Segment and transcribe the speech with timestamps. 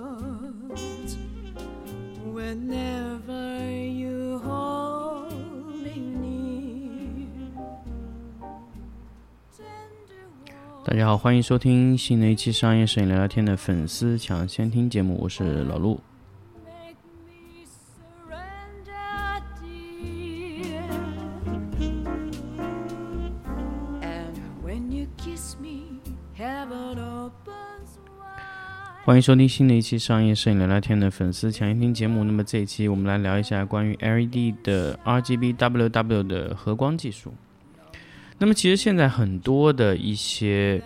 [2.24, 5.32] Whenever you hold
[5.82, 7.28] me near.
[10.84, 15.98] 大家好欢迎收听新的一期商业摄影聊聊天的粉丝抢先听节目我是老陆。
[29.12, 32.24] 欢迎收听新的一期商业摄影聊聊天的粉丝抢先听节目。
[32.24, 37.34] 那么这一期我们来聊一下关于 LED 的 RGB WW 的合光技术。
[38.38, 40.82] 那么其实现在很多的一些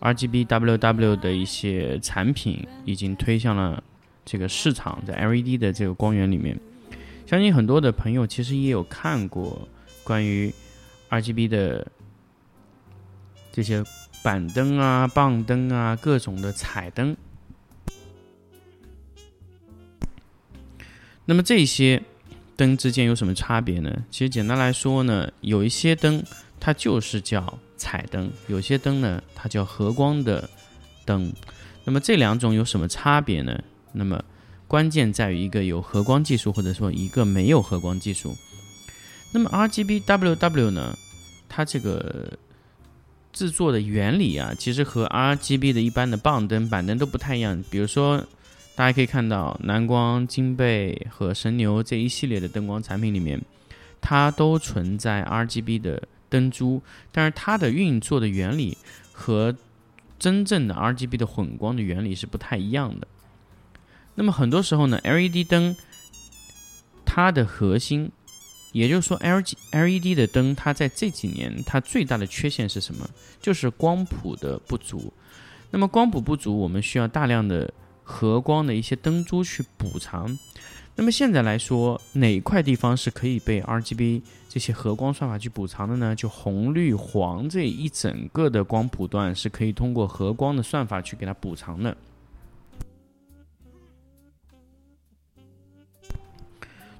[0.00, 3.82] RGB WW 的一些产品已经推向了
[4.26, 6.60] 这个市场，在 LED 的这个光源里面，
[7.24, 9.66] 相信很多的朋友其实也有看过
[10.02, 10.52] 关于
[11.08, 11.90] RGB 的
[13.50, 13.82] 这些
[14.22, 17.16] 板灯啊、棒灯啊、各种的彩灯。
[21.24, 22.02] 那么这些
[22.56, 24.04] 灯之间有什么差别呢？
[24.10, 26.22] 其实简单来说呢，有一些灯
[26.60, 30.48] 它就是叫彩灯，有些灯呢它叫合光的
[31.04, 31.32] 灯。
[31.84, 33.62] 那么这两种有什么差别呢？
[33.92, 34.22] 那么
[34.66, 38.36] 关键在于一个有合光技术，或者说一个没有合光技术。
[39.32, 40.96] 那么 RGBWW 呢，
[41.48, 42.38] 它这个
[43.32, 47.62] 制作的原理啊，其实和 RGB 的一般的棒灯、板灯都不太一样。
[47.70, 48.24] 比如说，
[48.76, 53.40] 大家可以看到蓝光、金贝和神牛这一系列的灯光产品里面，
[54.00, 58.76] 它都存在 RGB 的灯珠，但是它的运作的原理
[59.12, 59.54] 和
[60.18, 63.06] 真正的 RGB 的混光的原理是不太一样的。
[64.16, 65.76] 那么很多时候呢，LED 灯
[67.04, 68.10] 它的核心，
[68.72, 73.08] 也就是说 LG LED 的灯，它在这几年它最大的缺陷是什么？
[73.40, 75.12] 就是光谱的不足。
[75.70, 77.72] 那么光谱不足，我们需要大量的
[78.04, 80.38] 和光的一些灯珠去补偿。
[80.94, 86.14] 那么现在来说，哪一块地方是可以被 RGB 这些和光算法去补偿的呢？
[86.14, 91.96] 就红、绿、黄这一整个的光谱段是可以通过和光的算法去给它补偿的。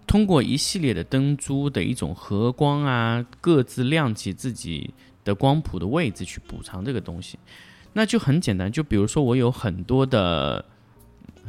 [0.09, 4.93] 通过一系列的灯珠的一种和光啊，各自亮起自己
[5.25, 7.38] 的光谱的位置去补偿这个东西，
[7.93, 8.70] 那就很简单。
[8.70, 10.64] 就比如说我有很多的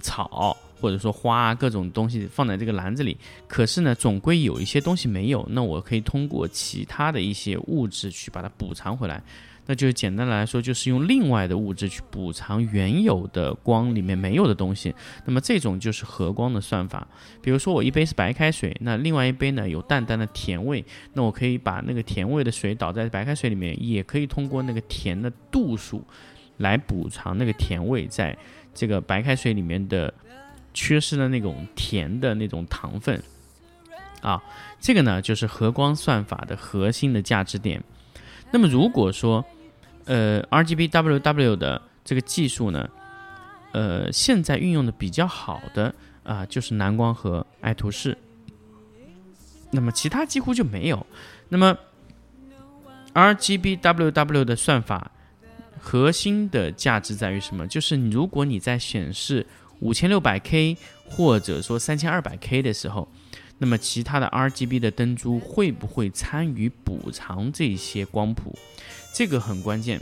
[0.05, 3.17] 草或者说花各种东西放在这个篮子里，
[3.47, 9.21] 可是呢，总归有一些东西没有，那我可以通过其他的一些物质去把它补偿回来。
[9.67, 14.93] 那就简单来说，就是用另外的物质去补偿原有的光里面没有的东西。
[15.25, 17.07] 那么这种就是合光的算法。
[17.41, 26.03] 比如说我一杯是白开水，那另外一杯呢有淡淡的甜味，那我可以把那个甜味的水倒在白开水里面，也可以通过那个甜的度数
[26.57, 28.37] 来补偿那个甜味在
[28.73, 30.13] 这个白开水里面的
[30.73, 33.21] 缺失的那种甜的那种糖分。
[34.21, 34.41] 啊，
[34.79, 37.83] 这个呢就是和光算法的核心的价值点。
[38.51, 39.45] 那么如果说
[40.05, 42.89] 呃，RGBWW 的这个技术呢，
[43.71, 48.17] 呃，现在运用的比较好的啊、就是蓝光和爱图仕，
[49.69, 51.05] 那么其他几乎就没有。
[51.49, 51.77] 那么
[53.13, 55.11] RGBWW 的算法
[55.85, 57.67] 核心的价值在于什么？
[57.67, 59.45] 就是如果你在显示
[59.81, 60.75] 五千六百 K
[61.07, 63.07] 或者说三千二百 K 的时候，
[63.59, 68.57] 那么其他的 RGB 的灯珠会不会参与补偿这些光谱？
[69.13, 70.01] 这个很关键。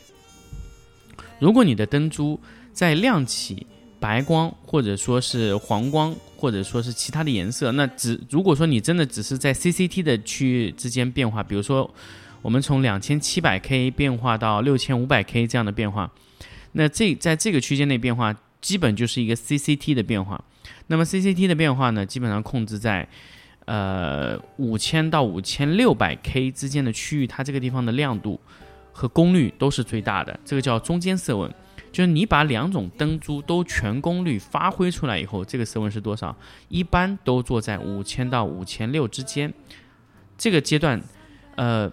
[1.38, 2.40] 如果你的灯珠
[2.72, 3.68] 在亮起
[4.00, 11.94] 白光，或者说是黄光，或者说是其他的颜色，那只如果说你真的只是在 CCT 的区域之间变化，比如说
[12.44, 16.12] 我们从两千七百 K 变化到六千五百 K 这样的变化，
[16.74, 20.44] 那这在这个区间内变化，基本就是一个 CCT 的变化。
[20.88, 23.08] 那么 CCT 的变化呢，基本上控制在
[23.66, 28.40] 呃五千到五千六百 K 之间的区域，它这个地方的亮度
[28.92, 31.52] 和功率都是最大的，这个叫中间色温。
[31.94, 36.36] 就是你把两种灯珠都全功率发挥出来以后，这个色温是多少？
[36.68, 39.54] 一般都做在五千到五千六之间。
[40.36, 41.00] 这个阶段，
[41.56, 41.92] 呃，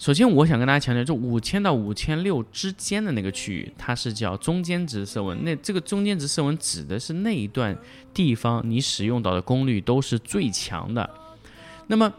[0.00, 5.44] 首先我想跟大家强调，就五千到五千六之间的那个区域，它是叫中间值色温。
[5.44, 7.76] 那这个中间值色温指的是那一段
[8.14, 11.08] 地方你使用到的功率都是最强的。
[11.88, 12.10] 那么，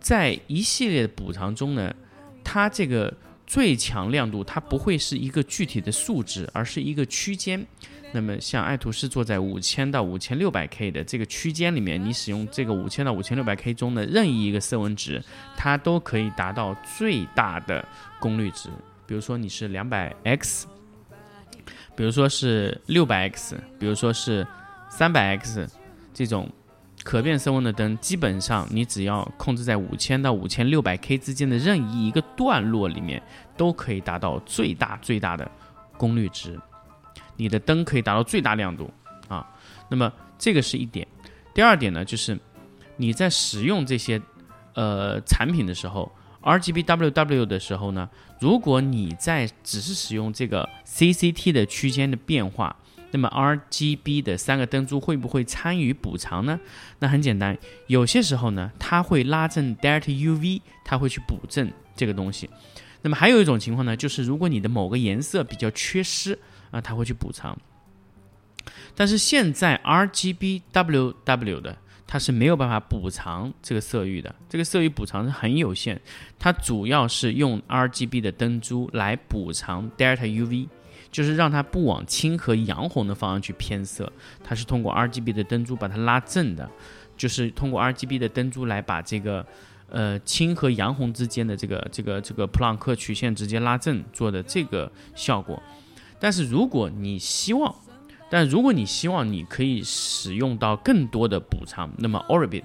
[0.00, 1.94] 在一系列的补偿中呢，
[2.42, 3.12] 它这个
[3.46, 7.66] 最强亮度它不会是一个具体的数值，而是一个区间。
[8.14, 15.22] 那么像爱图仕做在五千到五千六百 K 的这个区间里面，你使用这个五千到五千六百 K 中的任意一个色温值，
[15.56, 17.82] 它都可以达到最大的
[18.20, 18.68] 功率值。
[19.06, 20.66] 比如说你是两百 X，
[21.96, 24.46] 比如说是六百 X，比如说是
[24.90, 25.66] 三百 X
[26.12, 26.48] 这种
[27.02, 33.22] 可变色温的灯，基本上你只要控制在五千到五千六百 K 之间的任意一个段落里面，
[33.56, 35.50] 都可以达到最大最大的
[35.96, 36.58] 功率值，
[37.42, 38.88] 你的灯可以达到最大亮度
[39.26, 39.44] 啊。
[39.90, 41.04] 那么这个是一点。
[41.52, 42.38] 第二点呢，就是
[42.96, 44.22] 你在使用这些
[44.74, 46.10] 呃产品的时候
[46.42, 48.08] ，RGBWW 的时候呢，
[48.40, 52.76] 如果你在只是使用这个 CCT 的区间的变化，
[53.10, 56.58] 那么 RGB 的三个灯珠会不会参与补偿呢？
[57.00, 62.48] 那很简单，有些时候呢，它会拉正 Delta UV，它会去补正这个东西。
[63.02, 66.38] 那么还有一种情况呢，就是如果你的某个颜色比较缺失
[66.72, 67.56] 啊，他会去补偿。
[68.96, 71.76] 但是现在 RGBWW 的
[72.06, 75.98] 它是没有办法补偿这个色域的，这个色域补偿是很有限，
[76.38, 80.68] 它主要是用 RGB 的灯珠来补偿 Delta UV，
[81.10, 84.12] 就是让它不往青和洋红的方向去偏色，
[84.44, 86.70] 它是通过 RGB 的灯珠把它拉正的，
[87.16, 89.44] 就是通过 RGB 的灯珠来把这个
[89.88, 95.60] 呃青和洋红之间的这个这个这个普朗克曲线直接拉正做的这个效果。
[96.22, 97.74] 但是如果你希望
[98.30, 102.62] 但如果你希望你可以使用到更多的补偿，那么 Orbit，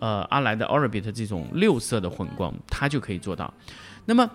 [0.00, 3.52] 呃，阿莱的 Orbit 这种六色的混光，它就可以做到。
[4.06, 4.28] 那么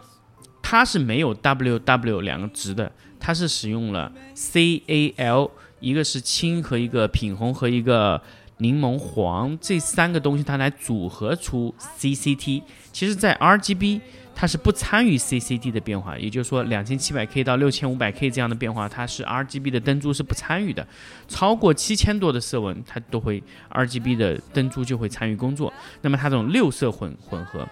[0.62, 5.50] 它是没有 WW 两个值的，它是使用了 CAL，
[5.80, 8.22] 一个是青和一个品红和一个
[8.60, 12.62] 柠檬黄这三个东西，它来组合出 CCT。
[12.94, 14.00] 其实，在 RGB。
[14.39, 20.88] 它是不参与 CCD 的变化，也就是说，两千七百 K 到六千五百 K 这样的变化，它是 RGB 的灯珠是不参与的。
[21.28, 23.42] 超过七千多的色温，它都会
[23.72, 25.74] RGB 的灯珠就会参与工作。
[26.04, 27.68] 那么它这种六色混混合，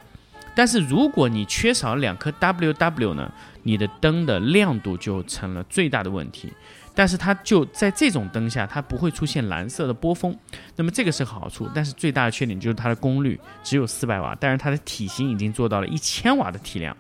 [0.56, 3.32] 但是如果你缺少两颗 WW 呢，
[3.62, 6.52] 你的灯的亮度就成了最大的问题。
[6.96, 10.36] 但是它就在这种灯下，它不会出现蓝色的波峰，
[10.78, 11.70] 那么这个是好处。
[11.76, 16.96] 但是最大的缺点就是它的功率只有四百瓦，但是它的体型已经做到了一千瓦的体量。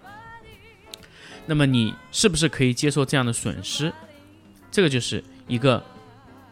[1.45, 3.93] 那么你是不是可以接受这样的损失？
[4.69, 5.81] 这个就是一个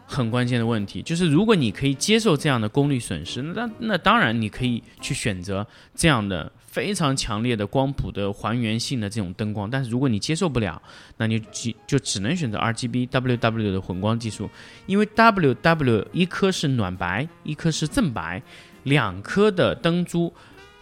[0.06, 1.02] 很关键的问题。
[1.02, 5.66] 就是如果你可以接受这样的功率损失，那那当然你可以去选择
[5.96, 6.52] 这样的。
[6.74, 10.82] 非常强烈的光谱的还原性的这种灯光，但是如果你接受不了，
[11.18, 14.50] 那你就就只能选择 RGBWW 的混光技术，
[14.88, 18.42] 因为 WW 一颗是暖白，一颗是正白，
[18.86, 20.34] 两颗的灯珠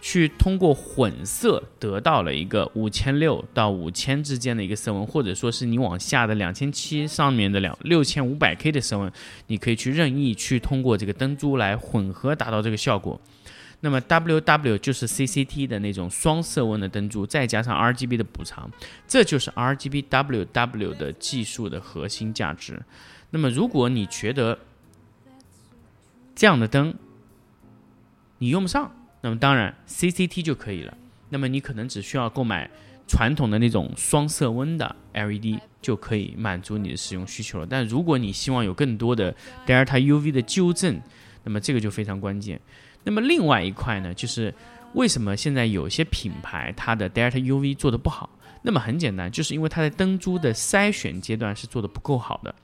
[0.04, 9.10] 去通过混色得到了一个五千六到五千之间的一个色温，或者说是你往下的两千七上面的两六千五百 K 的色温，
[9.46, 13.18] 你可以去任意去通过这个灯珠来混合达到这个效果。
[13.78, 18.68] 那么 W W 就是 C C T 的那种双色温的灯珠，再加上 R G B 的补偿，
[19.06, 22.82] 这就是 R G B W W 的技术的核心价值。
[23.30, 24.58] 那么如果你觉得
[26.34, 26.92] 这样的灯
[28.38, 28.90] 你用不上，
[29.22, 30.94] 那么当然 C C T 就可以了。
[31.30, 32.68] 那么你可能只需要购买
[33.08, 37.66] 传统的那种双色温的 L E D 就可以满足你的使用需求了。
[37.66, 39.34] 但如果你希望有更多的
[39.66, 41.00] Delta U V 的纠正，
[41.44, 42.60] 那么这个就非常关键。
[43.04, 44.54] 那么另外一块呢，就是
[44.92, 48.28] 为什么现在有些品牌它的 Delta UV 做的不好？
[48.62, 52.54] 那么很简单，就是因为它的灯珠的筛选阶段是做的不够好的。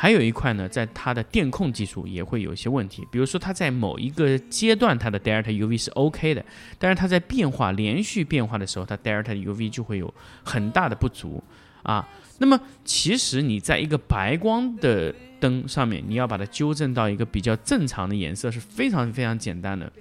[0.00, 6.44] 还有一块呢，在它的电控技术也会有一些问题，比如说它在某一个阶段它的 Delta UV 是 OK 的，
[6.78, 10.14] 但是它在变化连续变化的时候，它 Delta UV 就会有
[10.44, 11.42] 很大的不足
[11.82, 12.08] 啊。
[12.38, 19.92] 那么其实你在一个白光的灯上面，你要把它纠正到一个比较正常的颜色是非常非常简单的。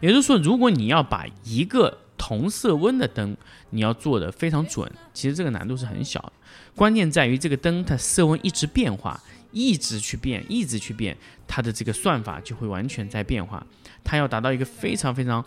[0.00, 3.34] 也就是说，如果你要把一个同色温的灯，
[3.70, 6.32] 你要做的非常准，其实这个难度是很小的。
[6.74, 9.18] 关键在于这个灯它色温一直变化，
[9.52, 13.66] 一直去变，一直去变，它的这个算法就会完全在变化。
[14.04, 15.42] 它要达到一个非常非常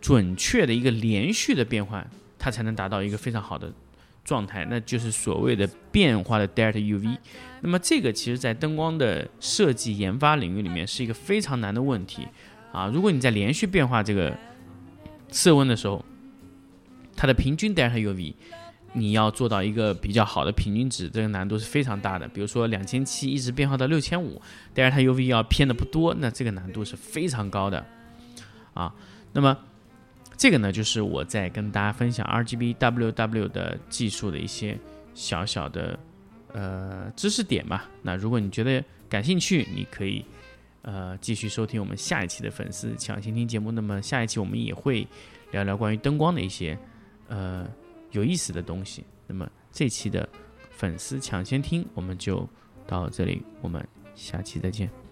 [0.00, 2.04] 准确的一个连续的变换，
[2.38, 3.72] 它才能达到一个非常好的。
[4.24, 7.18] 状态，那就是所谓的变化的 Delta UV。
[7.60, 12.26] 那么这个其实，在灯光的设计研发领域里面是一个非常难的问题
[12.72, 12.86] 啊。
[12.86, 14.34] 如果你在连续变化这个
[15.28, 16.02] 色温的时候，
[17.16, 18.34] 它的平均 Delta UV，
[18.92, 22.28] 你要做到一个比较好的平均值，这个难度是非常大的。
[22.28, 24.40] 比如说两千七一直变化到六千五
[24.74, 27.84] ，Delta UV 要偏的不多，那这个难度是非常高的
[28.72, 28.94] 啊。
[29.32, 29.56] 那么
[30.36, 34.78] 这个呢，就是我在跟大家分享 RGBWW 的技术的一些
[35.14, 35.98] 小小的
[36.52, 37.88] 呃知识点吧。
[38.02, 40.24] 那如果你觉得感兴趣，你可以
[40.82, 43.70] 呃继续收听我们下一期的粉丝抢先听节目。
[43.70, 45.06] 那么下一期我们也会
[45.52, 46.76] 聊聊关于灯光的一些
[47.28, 47.66] 呃
[48.10, 49.04] 有意思的东西。
[49.26, 50.28] 那么这期的
[50.70, 52.48] 粉丝抢先听，我们就
[52.86, 55.03] 到这里，我们下期再见。